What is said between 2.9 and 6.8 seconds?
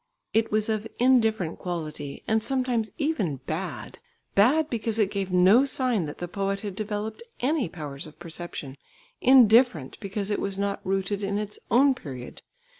even bad, bad because it gave no sign that the poet had